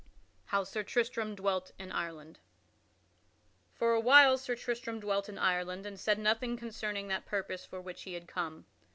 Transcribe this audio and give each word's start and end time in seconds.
[Sidenote: 0.01 0.43
How 0.45 0.63
Sir 0.63 0.81
Tristram 0.83 1.35
dwelt 1.35 1.71
in 1.77 1.91
Ireland] 1.91 2.39
For 3.75 3.93
a 3.93 3.99
while 3.99 4.35
Sir 4.39 4.55
Tristram 4.55 4.99
dwelt 4.99 5.29
in 5.29 5.37
Ireland 5.37 5.85
and 5.85 5.99
said 5.99 6.17
nothing 6.17 6.57
concerning 6.57 7.07
that 7.09 7.27
purpose 7.27 7.67
for 7.67 7.79
which 7.79 8.01
he 8.01 8.15
had 8.15 8.27
come. 8.27 8.65